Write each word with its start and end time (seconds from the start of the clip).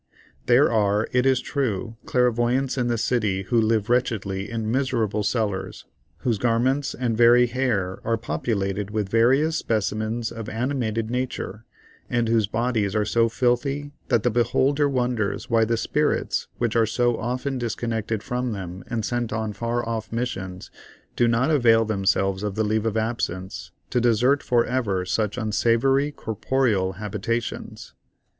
There 0.47 0.71
are, 0.71 1.07
it 1.11 1.27
is 1.27 1.41
true, 1.41 1.95
clairvoyants 2.07 2.75
in 2.75 2.87
the 2.87 2.97
city 2.97 3.43
who 3.43 3.61
live 3.61 3.87
wretchedly 3.87 4.49
in 4.49 4.71
miserable 4.71 5.21
cellars, 5.21 5.85
whose 6.21 6.39
garments 6.39 6.95
and 6.95 7.15
very 7.15 7.45
hair 7.45 7.99
are 8.03 8.17
populated 8.17 8.89
with 8.89 9.09
various 9.09 9.57
specimens 9.57 10.31
of 10.31 10.49
animated 10.49 11.11
nature, 11.11 11.65
and 12.09 12.27
whose 12.27 12.47
bodies 12.47 12.95
are 12.95 13.05
so 13.05 13.29
filthy 13.29 13.91
that 14.07 14.23
the 14.23 14.31
beholder 14.31 14.89
wonders 14.89 15.51
why 15.51 15.65
the 15.65 15.77
spirits, 15.77 16.47
which 16.57 16.75
are 16.75 16.87
so 16.87 17.17
often 17.17 17.59
disconnected 17.59 18.23
from 18.23 18.53
them 18.53 18.83
and 18.87 19.05
sent 19.05 19.31
on 19.31 19.53
far 19.53 19.87
off 19.87 20.11
missions, 20.11 20.71
do 21.15 21.27
not 21.27 21.51
avail 21.51 21.85
themselves 21.85 22.41
of 22.41 22.55
the 22.55 22.63
leave 22.63 22.87
of 22.87 22.97
absence 22.97 23.69
to 23.91 24.01
desert 24.01 24.41
for 24.41 24.65
ever 24.65 25.05
such 25.05 25.37
unsavory 25.37 26.11
corporeal 26.11 26.93
habitations. 26.93 27.93